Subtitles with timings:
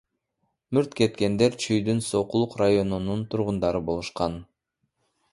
[0.75, 4.39] Мүрт кеткендер Чүйдүн Сокулук районунун тургундары болушкан.